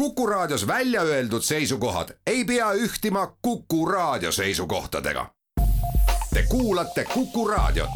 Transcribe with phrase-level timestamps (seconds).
[0.00, 5.26] Kuku Raadios välja öeldud seisukohad ei pea ühtima Kuku Raadio seisukohtadega.
[6.34, 7.90] Te kuulate Kuku Raadiot.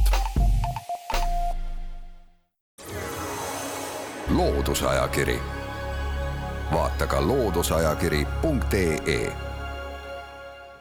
[4.29, 5.40] loodusajakiri,
[6.72, 9.32] vaata ka looduseajakiri.ee.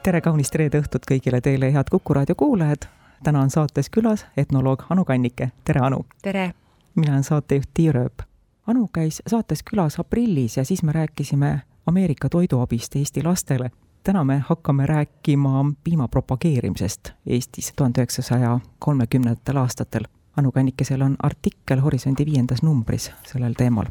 [0.03, 2.85] tere kaunist reede õhtut kõigile teile, head Kuku Raadio kuulajad.
[3.23, 6.05] täna on saates külas etnoloog Anu Kannike, tere Anu.
[6.21, 6.53] tere.
[6.95, 8.32] mina olen saatejuht Tiia Rööp
[8.67, 13.71] Anu käis saates külas aprillis ja siis me rääkisime Ameerika toiduabist Eesti lastele.
[14.03, 20.03] täna me hakkame rääkima piima propageerimisest Eestis tuhande üheksasaja kolmekümnendatel aastatel.
[20.37, 23.85] Anu Kannikesel on artikkel Horisondi viiendas numbris sellel teemal.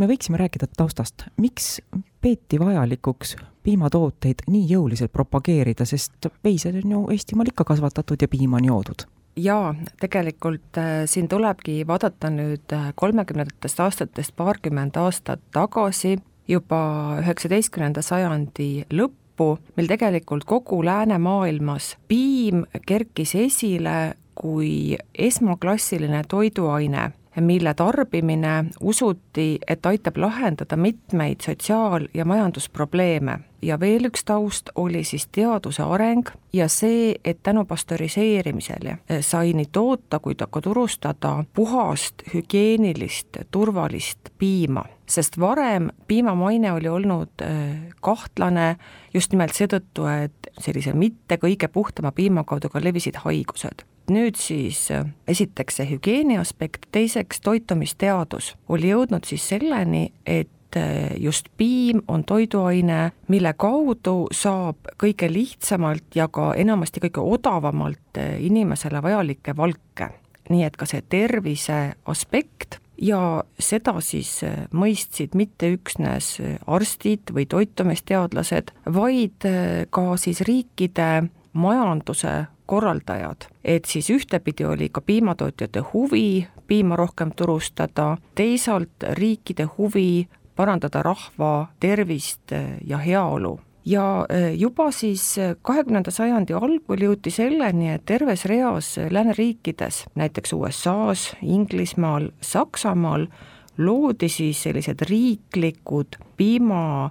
[0.00, 1.80] me võiksime rääkida taustast, miks
[2.20, 8.56] peeti vajalikuks piimatooteid nii jõuliselt propageerida, sest veised on ju Eestimaal ikka kasvatatud ja piima
[8.56, 9.06] on joodud
[9.36, 16.16] jaa, tegelikult äh, siin tulebki vaadata nüüd äh, kolmekümnendatest aastatest paarkümmend aastat tagasi,
[16.48, 16.80] juba
[17.20, 28.64] üheksateistkümnenda sajandi lõppu, mil tegelikult kogu läänemaailmas piim kerkis esile kui esmaklassiline toiduaine mille tarbimine
[28.80, 33.38] usuti, et aitab lahendada mitmeid sotsiaal- ja majandusprobleeme.
[33.62, 39.66] ja veel üks taust oli siis teaduse areng ja see, et tänu pastöriseerimisele sai nii
[39.72, 44.84] toota kui ka turustada puhast, hügieenilist, turvalist piima.
[45.10, 48.76] Sest varem piima maine oli olnud äh, kahtlane
[49.14, 54.88] just nimelt seetõttu, et sellise mitte kõige puhtama piima kaudu ka levisid haigused nüüd siis
[54.94, 62.02] äh, esiteks see hügieeni aspekt, teiseks toitumisteadus oli jõudnud siis selleni, et äh, just piim
[62.08, 70.10] on toiduaine, mille kaudu saab kõige lihtsamalt ja ka enamasti kõige odavamalt inimesele vajalikke valke.
[70.46, 74.40] nii et ka see tervise aspekt ja seda siis
[74.72, 76.36] mõistsid mitte üksnes
[76.66, 79.46] arstid või toitumisteadlased, vaid
[79.90, 88.16] ka siis riikide majanduse korraldajad, et siis ühtepidi oli ka piimatootjate huvi piima rohkem turustada,
[88.34, 92.52] teisalt riikide huvi parandada rahva tervist
[92.86, 100.04] ja heaolu ja e, juba siis kahekümnenda sajandi algul jõuti selleni, et terves reas lääneriikides,
[100.14, 103.28] näiteks USA-s, Inglismaal, Saksamaal,
[103.78, 107.10] loodi siis sellised riiklikud piima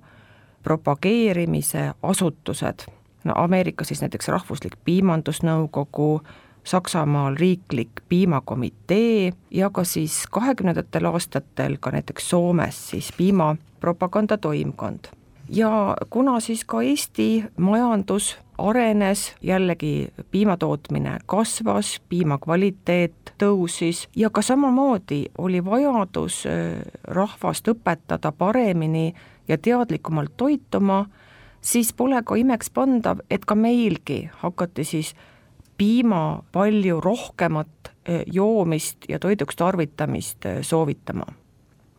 [0.64, 2.88] propageerimise asutused
[3.26, 6.22] no Ameerikas siis näiteks Rahvuslik Piimandusnõukogu,
[6.64, 15.06] Saksamaal riiklik piimakomitee ja ka siis kahekümnendatel aastatel ka näiteks Soomes siis piimapropaganda toimkond.
[15.50, 24.30] Ja kuna siis ka Eesti majandus arenes, jällegi piima tootmine kasvas, piima kvaliteet tõusis ja
[24.30, 26.44] ka samamoodi oli vajadus
[27.04, 29.14] rahvast õpetada paremini
[29.48, 31.06] ja teadlikumalt toituma
[31.62, 35.16] siis pole ka imekspandav, et ka meilgi hakati siis
[35.78, 37.92] piima palju rohkemat
[38.32, 41.26] joomist ja toiduks tarvitamist soovitama.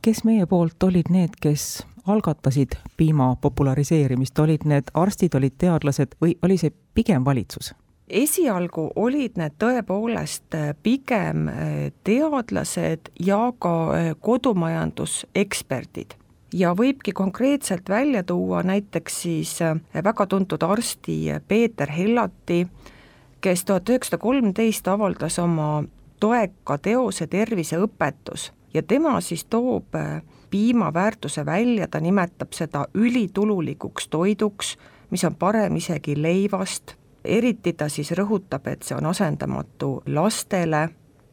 [0.06, 6.36] Kes meie poolt olid need, kes algatasid piima populariseerimist, olid need arstid, olid teadlased või
[6.46, 7.74] oli see pigem valitsus?
[8.06, 11.48] esialgu olid need tõepoolest eh, pigem
[12.06, 13.72] teadlased ja ka
[14.22, 16.14] kodumajanduseksperdid.
[16.54, 19.74] Ja võibki konkreetselt välja tuua näiteks siis äh,
[20.04, 21.16] väga tuntud arsti
[21.48, 22.62] Peeter Hellati,
[23.40, 25.82] kes tuhat üheksasada kolmteist avaldas oma
[26.22, 34.08] toeka teose Terviseõpetus ja tema siis toob äh, piima väärtuse välja, ta nimetab seda ülitululikuks
[34.08, 34.76] toiduks,
[35.10, 36.94] mis on parem isegi leivast,
[37.24, 40.88] eriti ta siis rõhutab, et see on asendamatu lastele.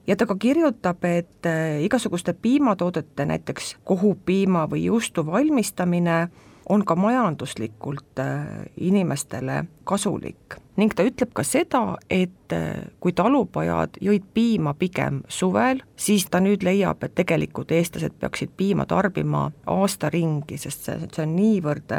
[0.07, 6.27] Ja ta ka kirjutab, et äh, igasuguste piimatoodete, näiteks kohupiima või juustu valmistamine
[6.69, 8.45] on ka majanduslikult äh,
[8.77, 10.59] inimestele kasulik.
[10.77, 16.41] ning ta ütleb ka seda, et äh, kui talupojad jõid piima pigem suvel, siis ta
[16.41, 21.93] nüüd leiab, et tegelikult eestlased peaksid piima tarbima aasta ringi, sest see, see on niivõrd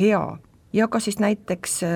[0.00, 0.22] hea
[0.72, 1.90] ja ka siis näiteks äh,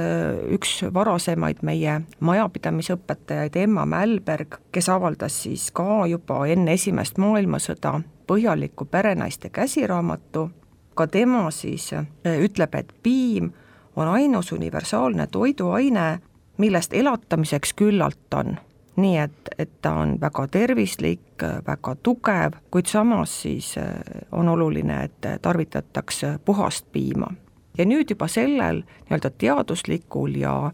[0.56, 8.84] üks varasemaid meie majapidamisõpetajaid, Emma Mälberg, kes avaldas siis ka juba enne Esimest maailmasõda põhjaliku
[8.90, 10.48] perenaiste käsiraamatu,
[10.94, 12.06] ka tema siis äh,
[12.40, 13.52] ütleb, et piim
[13.96, 16.18] on ainus universaalne toiduaine,
[16.58, 18.56] millest elatamiseks küllalt on.
[18.96, 23.90] nii et, et ta on väga tervislik, väga tugev, kuid samas siis äh,
[24.32, 27.32] on oluline, et tarvitatakse puhast piima
[27.78, 30.72] ja nüüd juba sellel nii-öelda teaduslikul ja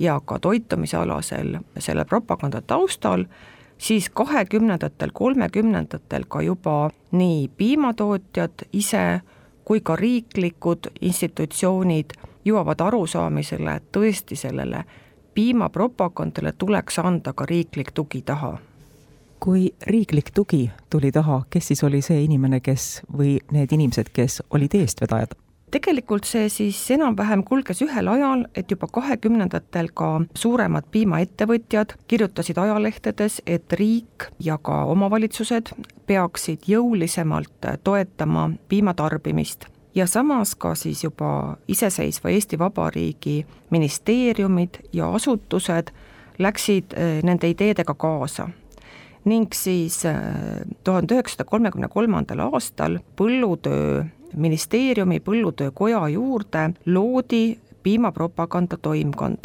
[0.00, 3.24] ja ka toitumisalasel selle propaganda taustal,
[3.78, 9.20] siis kahekümnendatel, kolmekümnendatel ka juba nii piimatootjad ise
[9.64, 14.84] kui ka riiklikud institutsioonid jõuavad arusaamisele, et tõesti sellele
[15.34, 18.58] piimapropagandale tuleks anda ka riiklik tugi taha.
[19.40, 24.42] kui riiklik tugi tuli taha, kes siis oli see inimene, kes või need inimesed, kes
[24.50, 25.32] olid eestvedajad?
[25.70, 33.40] Tegelikult see siis enam-vähem kulges ühel ajal, et juba kahekümnendatel ka suuremad piimaettevõtjad kirjutasid ajalehtedes,
[33.46, 35.72] et riik ja ka omavalitsused
[36.10, 39.66] peaksid jõulisemalt toetama piimatarbimist.
[39.94, 45.90] Ja samas ka siis juba iseseisva Eesti Vabariigi ministeeriumid ja asutused
[46.38, 48.48] läksid eh, nende ideedega kaasa.
[49.24, 50.14] Ning siis eh,
[50.84, 54.04] tuhande üheksasaja kolmekümne kolmandal aastal põllutöö
[54.36, 59.44] ministeeriumi põllutöökoja juurde loodi piimapropaganda toimkond.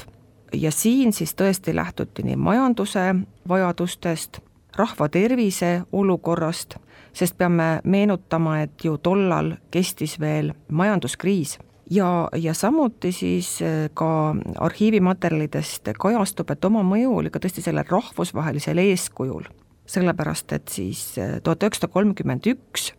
[0.53, 3.15] ja siin siis tõesti lähtuti nii majanduse
[3.49, 4.39] vajadustest,
[4.77, 6.75] rahva tervise olukorrast,
[7.13, 11.57] sest peame meenutama, et ju tollal kestis veel majanduskriis
[11.89, 17.87] ja, ja samuti siis eh, ka arhiivimaterjalidest kajastub, et oma mõju oli ka tõesti sellel
[17.89, 19.47] rahvusvahelisel eeskujul.
[19.85, 22.93] sellepärast, et siis eh, tuhat üheksasada kolmkümmend üks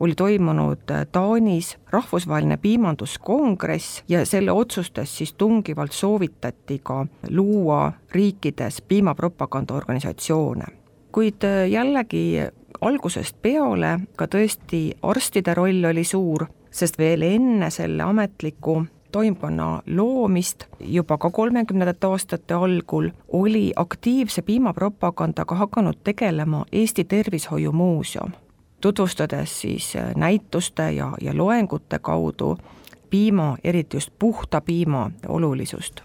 [0.00, 8.82] oli toimunud äh, Taanis rahvusvaheline piimanduskongress ja selle otsustes siis tungivalt soovitati ka luua riikides
[8.82, 10.64] piimapropaganda organisatsioone.
[11.12, 12.40] kuid äh, jällegi
[12.80, 20.64] algusest peale ka tõesti arstide roll oli suur, sest veel enne selle ametliku toimkonna loomist
[20.80, 28.32] juba ka kolmekümnendate aastate algul oli aktiivse piimapropagandaga hakanud tegelema Eesti Tervishoiumuuseum
[28.80, 32.58] tutvustades siis äh, näituste ja, ja loengute kaudu
[33.10, 36.00] piima, eriti just puhta piima olulisust.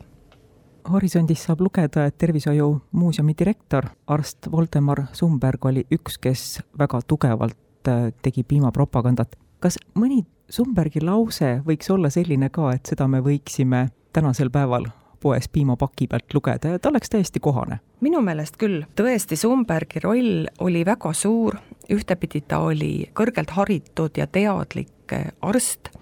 [0.92, 7.88] horisondis saab lugeda, et Tervishoiu Muuseumi direktor, arst Voldemar Sumberg oli üks, kes väga tugevalt
[7.88, 9.36] äh, tegi piimapropagandat.
[9.60, 14.90] kas mõni Sumbergi lause võiks olla selline ka, et seda me võiksime tänasel päeval
[15.24, 17.80] poes piimapaki pealt lugeda ja ta oleks täiesti kohane.
[18.04, 21.56] minu meelest küll, tõesti, Sumbergi roll oli väga suur,
[21.92, 25.94] ühtepidi ta oli kõrgelt haritud ja teadlik äh, arst,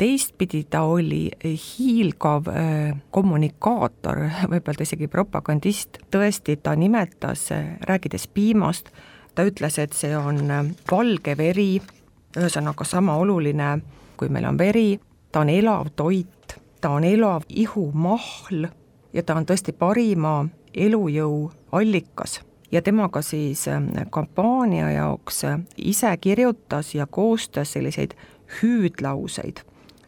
[0.00, 8.28] teistpidi ta oli hiilgav äh, kommunikaator, võib öelda isegi propagandist, tõesti, ta nimetas, äh, rääkides
[8.34, 8.92] piimast,
[9.34, 11.72] ta ütles, et see on valge veri,
[12.36, 13.78] ühesõnaga sama oluline,
[14.20, 15.00] kui meil on veri,
[15.32, 16.28] ta on elav toit,
[16.80, 18.66] ta on elav ihumahl
[19.12, 22.40] ja ta on tõesti parima elujõu allikas.
[22.72, 28.14] Ja temaga siis ähm, kampaania jaoks äh, ise kirjutas ja koostas selliseid
[28.60, 29.64] hüüdlauseid,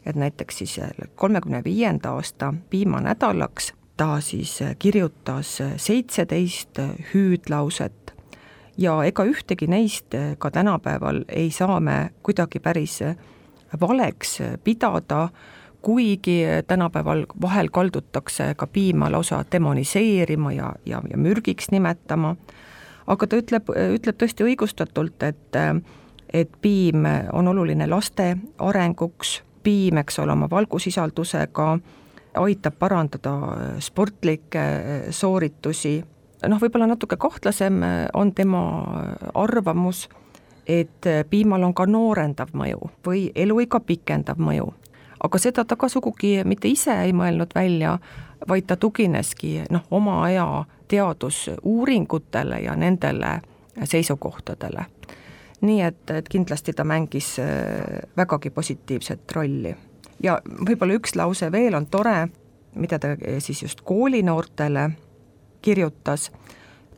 [0.06, 6.78] et näiteks siis äh, kolmekümne viienda aasta piimanädalaks ta siis äh, kirjutas seitseteist
[7.14, 8.14] hüüdlauset.
[8.78, 13.00] Ja ega ühtegi neist ka tänapäeval ei saa me kuidagi päris
[13.80, 15.28] valeks pidada,
[15.82, 22.36] kuigi tänapäeval vahel kaldutakse ka piima lausa demoniseerima ja, ja, ja mürgiks nimetama,
[23.06, 25.58] aga ta ütleb, ütleb tõesti õigustatult, et
[26.32, 31.66] et piim on oluline laste arenguks, piim, eks ole, oma valgusisaldusega
[32.40, 33.34] aitab parandada
[33.84, 34.62] sportlikke
[35.12, 35.98] sooritusi,
[36.48, 37.82] noh, võib-olla natuke kahtlasem
[38.16, 38.62] on tema
[39.34, 40.06] arvamus,
[40.66, 44.70] et piimal on ka noorendav mõju või eluiga pikendav mõju
[45.22, 47.98] aga seda ta ka sugugi mitte ise ei mõelnud välja,
[48.48, 53.40] vaid ta tugineski noh, oma aja teadusuuringutele ja nendele
[53.84, 54.86] seisukohtadele.
[55.62, 59.76] nii et, et kindlasti ta mängis äh, vägagi positiivset rolli.
[60.22, 62.28] ja võib-olla üks lause veel on tore,
[62.74, 64.90] mida ta äh, siis just koolinoortele
[65.62, 66.32] kirjutas,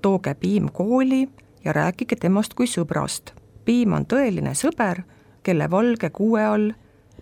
[0.02, 1.28] tooge piim kooli
[1.64, 3.34] ja rääkige temast kui sõbrast.
[3.64, 5.02] piim on tõeline sõber,
[5.42, 6.72] kelle valge kuue all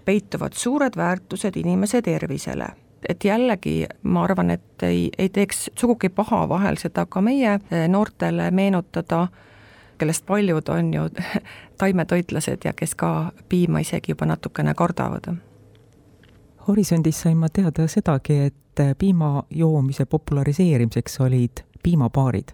[0.05, 2.67] peituvad suured väärtused inimese tervisele.
[3.09, 7.89] et jällegi ma arvan, et ei, ei teeks sugugi paha vahel seda ka meie eh,
[7.89, 9.27] noortele meenutada,
[9.99, 11.09] kellest paljud on ju
[11.79, 15.35] taimetoitlased ja kes ka piima isegi juba natukene kardavad.
[16.69, 22.49] horisondis sain ma teada sedagi, et piima joomise populariseerimiseks olid piimapaarid.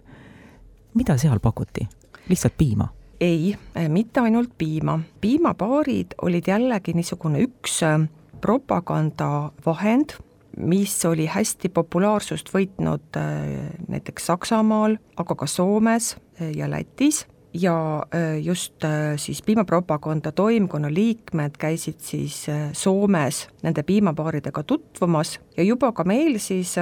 [0.93, 1.87] mida seal pakuti?
[2.29, 7.99] lihtsalt piima ei, äh, mitte ainult piima, piimapaarid olid jällegi niisugune üks äh,
[8.41, 10.15] propagandavahend,
[10.59, 16.15] mis oli hästi populaarsust võitnud äh, näiteks Saksamaal, aga ka Soomes
[16.55, 17.25] ja Lätis.
[17.53, 18.03] Ja
[18.45, 18.85] just
[19.17, 22.43] siis piimapropaganda toimkonna liikmed käisid siis
[22.77, 25.39] Soomes nende piimapaaridega tutvumas.
[25.57, 26.75] Ja juba ka meil siis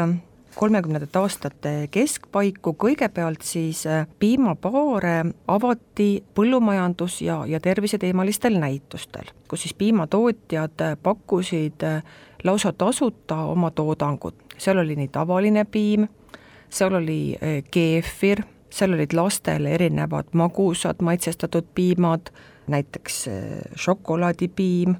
[0.58, 3.84] kolmekümnendate aastate keskpaiku, kõigepealt siis
[4.20, 11.86] piimapaare avati põllumajandus- ja, ja terviseteemalistel näitustel, kus siis piimatootjad pakkusid
[12.44, 16.08] lausa tasuta oma toodangut, seal oli nii tavaline piim,
[16.70, 17.38] seal oli
[17.72, 22.34] keefir, seal olid lastele erinevad magusad maitsestatud piimad,
[22.68, 23.30] näiteks
[23.76, 24.96] šokolaadipiim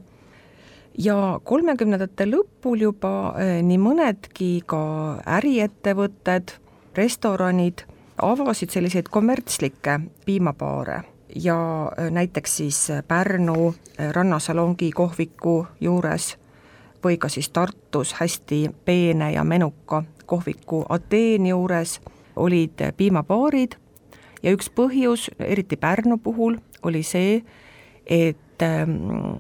[0.98, 4.82] ja kolmekümnendate lõpul juba eh, nii mõnedki ka
[5.38, 6.56] äriettevõtted,
[6.98, 7.86] restoranid
[8.22, 11.02] avasid selliseid kommertslikke piimapaare.
[11.36, 11.60] Ja
[11.98, 16.36] eh, näiteks siis Pärnu eh, Rannasalongi kohviku juures
[17.04, 22.00] või ka siis Tartus hästi peene ja menuka kohviku Ateen juures
[22.36, 23.78] olid piimapaarid.
[24.44, 27.42] Ja üks põhjus, eriti Pärnu puhul, oli see,
[28.06, 28.92] et Ähm,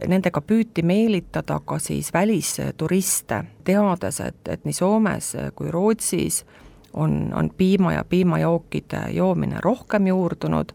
[0.08, 6.44] nendega püüti meelitada ka siis välisturiste, teades, et, et nii Soomes kui Rootsis
[6.94, 10.70] on, on piima ja piimajookide joomine rohkem juurdunud,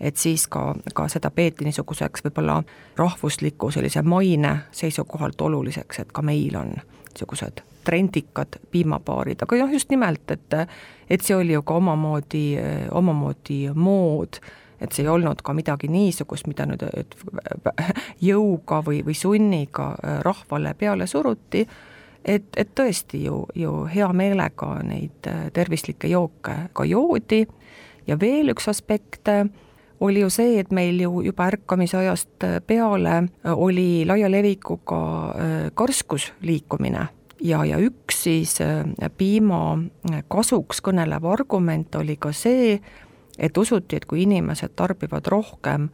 [0.00, 2.60] et siis ka, ka seda peeti niisuguseks võib-olla
[2.96, 9.90] rahvusliku sellise maine seisukohalt oluliseks, et ka meil on niisugused trendikad piimapaarid, aga jah, just
[9.90, 10.58] nimelt, et
[11.10, 12.46] et see oli ju ka omamoodi,
[12.90, 14.38] omamoodi mood
[14.82, 16.84] et see ei olnud ka midagi niisugust, mida nüüd
[18.22, 21.64] jõuga või, või sunniga äh, rahvale peale suruti,
[22.24, 27.44] et, et tõesti ju, ju hea meelega neid äh, tervislikke jooke ka joodi.
[28.06, 29.46] Ja veel üks aspekt äh,
[30.02, 33.20] oli ju see, et meil ju juba ärkamisajast peale
[33.54, 34.98] oli laia levikuga
[35.78, 37.04] karskusliikumine
[37.38, 38.56] ja, ja üks siis
[39.18, 39.60] piima
[40.26, 42.80] kasuks kõnelev argument oli ka see,
[43.38, 45.88] et usuti, et kui inimesed tarbivad rohkem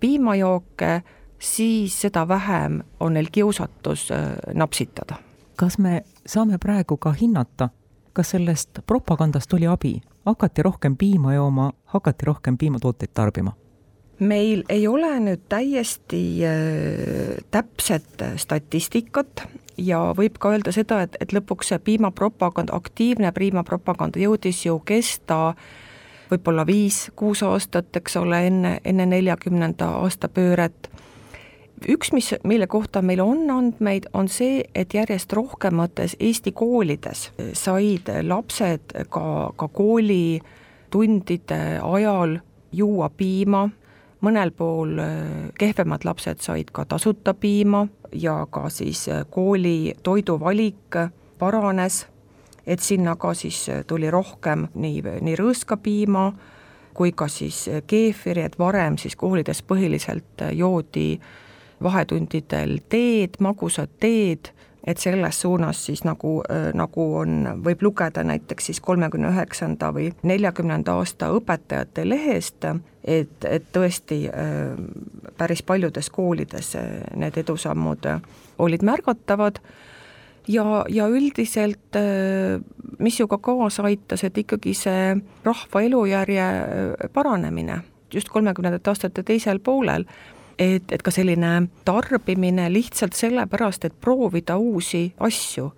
[0.00, 1.02] piimajooke,
[1.38, 4.18] siis seda vähem on neil kiusatus äh,
[4.54, 5.16] napsitada.
[5.56, 7.68] kas me saame praegu ka hinnata,
[8.12, 13.52] kas sellest propagandast oli abi, hakati rohkem piima jooma, hakati rohkem piimatooteid tarbima?
[14.18, 19.46] meil ei ole nüüd täiesti äh, täpset statistikat
[19.76, 25.48] ja võib ka öelda seda, et, et lõpuks see piimapropaganda, aktiivne piimapropaganda jõudis ju kesta
[25.48, 25.64] äh,
[26.30, 30.90] võib-olla viis-kuus aastat, eks ole, enne, enne neljakümnenda aasta pööret.
[31.88, 38.08] üks, mis, mille kohta meil on andmeid, on see, et järjest rohkemates Eesti koolides said
[38.22, 42.38] lapsed ka, ka koolitundide ajal
[42.72, 43.68] juua piima,
[44.24, 50.96] mõnel pool äh, kehvemad lapsed said ka tasuta piima ja ka siis äh, kooli toiduvalik
[51.38, 52.06] paranes
[52.66, 56.26] et sinna ka siis äh, tuli rohkem nii, nii rõõskapiima
[56.94, 61.20] kui ka siis äh, keefiri, et varem siis koolides põhiliselt äh, joodi
[61.82, 64.52] vahetundidel teed, magusat teed,
[64.86, 66.42] et selles suunas siis nagu,
[66.76, 72.64] nagu on, võib lugeda näiteks siis kolmekümne üheksanda või neljakümnenda aasta õpetajate lehest,
[73.04, 74.20] et, et tõesti
[75.36, 76.74] päris paljudes koolides
[77.16, 78.06] need edusammud
[78.58, 79.58] olid märgatavad
[80.48, 82.60] ja, ja üldiselt äh,
[82.98, 87.82] mis ju ka kaasa aitas, et ikkagi see rahva elujärje äh, paranemine
[88.14, 90.04] just kolmekümnendate aastate teisel poolel,
[90.58, 95.72] et, et ka selline tarbimine lihtsalt sellepärast, et proovida uusi asju.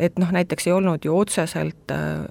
[0.00, 2.24] et noh, näiteks ei olnud ju otseselt, äh,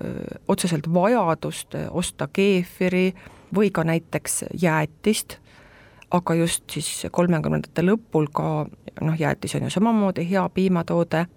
[0.48, 3.14] otseselt vajadust osta keefiri
[3.56, 5.38] või ka näiteks jäätist,
[6.12, 8.66] aga just siis kolmekümnendate lõpul ka
[9.02, 11.28] noh, jäätis on ju samamoodi hea piimatoode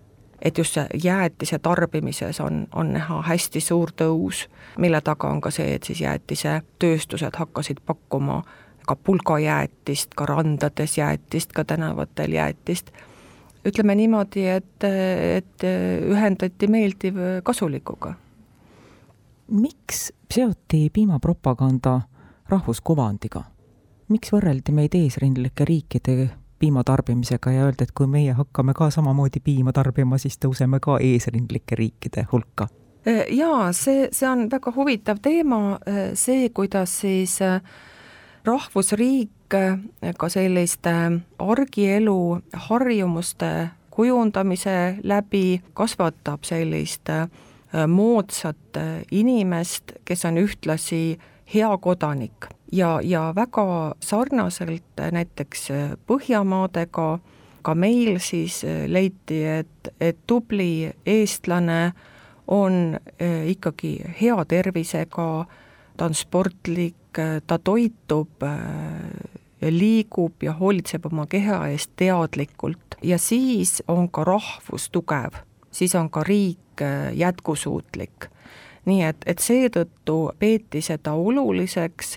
[0.43, 5.51] et just see jäätise tarbimises on, on näha hästi suur tõus, mille taga on ka
[5.55, 8.43] see, et siis jäätisetööstused hakkasid pakkuma
[8.87, 12.91] ka pulgajäätist, ka randades jäätist, ka tänavatel jäätist.
[13.65, 14.85] ütleme niimoodi, et,
[15.37, 15.65] et
[16.11, 18.15] ühendati meeldiv kasulikuga.
[19.51, 22.01] miks seoti piimapropaganda
[22.49, 23.45] rahvuskuvandiga?
[24.09, 26.31] miks võrreldi meid eesrindlike riikide
[26.63, 31.01] piima tarbimisega ja öelda, et kui meie hakkame ka samamoodi piima tarbima, siis tõuseme ka
[31.03, 32.69] eesrindlike riikide hulka?
[33.03, 35.59] Äh, jaa, see, see on väga huvitav teema,
[35.91, 37.59] äh, see, kuidas siis äh,
[38.47, 40.93] rahvusriik ka selliste
[41.39, 42.21] argielu
[42.69, 43.51] harjumuste
[43.93, 47.11] kujundamise läbi kasvatab sellist
[47.93, 48.81] moodsat
[49.13, 51.03] inimest, kes on ühtlasi
[51.53, 55.69] hea kodanik ja, ja väga sarnaselt näiteks
[56.07, 57.19] Põhjamaadega
[57.63, 61.93] ka meil siis leiti, et, et tubli eestlane
[62.47, 65.29] on eh, ikkagi hea tervisega,
[65.97, 66.97] ta on sportlik,
[67.47, 68.43] ta toitub,
[69.71, 75.37] liigub ja hoolitseb oma keha eest teadlikult ja siis on ka rahvus tugev,
[75.71, 76.83] siis on ka riik
[77.15, 78.29] jätkusuutlik.
[78.85, 82.17] nii et, et seetõttu peeti seda oluliseks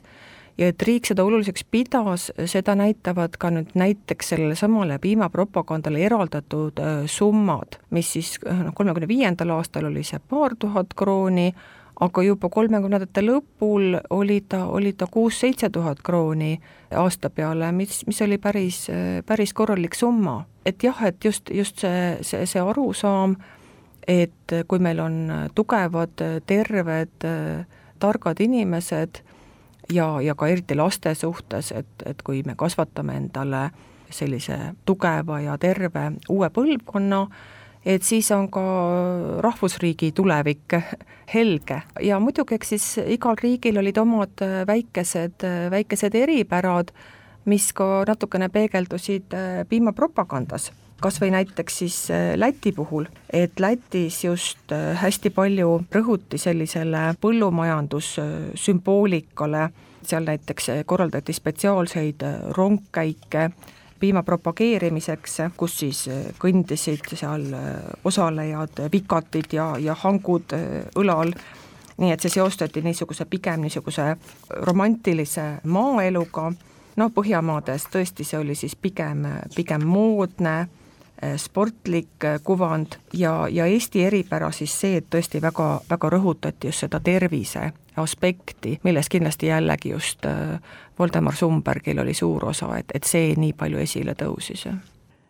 [0.58, 6.80] ja et riik seda oluliseks pidas, seda näitavad ka nüüd näiteks sellele samale piimapropagandale eraldatud
[7.12, 11.50] summad, mis siis noh, kolmekümne viiendal aastal oli see paar tuhat krooni,
[12.04, 16.56] aga juba kolmekümnendate lõpul oli ta, oli ta kuus-seitse tuhat krooni
[16.96, 18.86] aasta peale, mis, mis oli päris,
[19.26, 20.46] päris korralik summa.
[20.66, 23.36] et jah, et just, just see, see, see arusaam,
[24.08, 25.16] et kui meil on
[25.56, 27.26] tugevad, terved,
[28.00, 29.22] targad inimesed
[29.94, 33.70] ja, ja ka eriti laste suhtes, et, et kui me kasvatame endale
[34.13, 37.25] sellise tugeva ja terve uue põlvkonna,
[37.86, 38.63] et siis on ka
[39.46, 40.77] rahvusriigi tulevik
[41.34, 41.82] helge.
[42.01, 42.88] Ja muidugi, eks siis
[43.18, 46.94] igal riigil olid omad väikesed, väikesed eripärad,
[47.46, 49.36] mis ka natukene peegeldusid
[49.70, 50.72] piimapropagandas
[51.02, 54.72] kas või näiteks siis Läti puhul, et Lätis just
[55.02, 59.70] hästi palju rõhuti sellisele põllumajandussümboolikale,
[60.06, 62.22] seal näiteks korraldati spetsiaalseid
[62.58, 63.52] rongkäike,
[64.00, 71.32] piima propageerimiseks, kus siis äh, kõndisid seal äh, osalejad, vikatid ja, ja hangud äh, õlal,
[71.98, 74.16] nii et see seostati niisuguse pigem niisuguse
[74.68, 76.50] romantilise maaeluga,
[77.00, 79.24] no Põhjamaades tõesti see oli siis pigem,
[79.56, 80.58] pigem moodne,
[81.38, 87.00] sportlik kuvand ja, ja Eesti eripära siis see, et tõesti väga, väga rõhutati just seda
[87.00, 90.60] tervise aspekti, milles kindlasti jällegi just äh,
[91.00, 94.68] Voldemar Sumbergil oli suur osa, et, et see nii palju esile tõusis.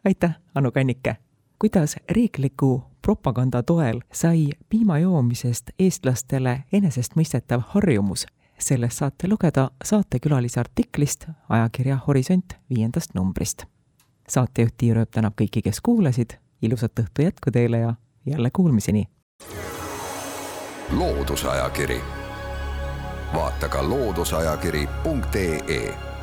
[0.06, 1.16] aitäh, Anu Kannike!
[1.60, 8.26] kuidas riikliku propaganda toel sai piima joomisest eestlastele enesestmõistetav harjumus,
[8.60, 13.66] sellest saate lugeda saatekülalise artiklist ajakirja Horisont viiendast numbrist.
[14.30, 16.30] Saatejuht Tiir Ööp tänab kõiki, kes kuulasid,
[16.62, 17.94] ilusat õhtu jätku teile ja
[18.26, 19.08] jälle kuulmiseni!
[20.92, 22.02] loodusajakiri.
[23.34, 26.15] vaata ka looduseajakiri.ee